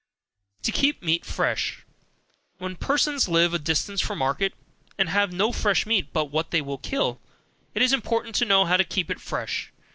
To 0.63 0.71
Keep 0.71 1.03
Meat 1.03 1.25
Fresh. 1.27 1.85
Where 2.57 2.73
persons 2.73 3.27
live 3.27 3.53
a 3.53 3.59
distance 3.59 4.01
from 4.01 4.17
market, 4.17 4.55
and 4.97 5.09
have 5.09 5.31
no 5.31 5.51
fresh 5.51 5.85
meat 5.85 6.07
but 6.11 6.31
what 6.31 6.49
they 6.49 6.63
kill, 6.81 7.21
it 7.75 7.83
is 7.83 7.93
important 7.93 8.33
to 8.37 8.45
know 8.45 8.65
how 8.65 8.77
to 8.77 8.83
keep 8.83 9.11
it 9.11 9.21
fresh. 9.21 9.71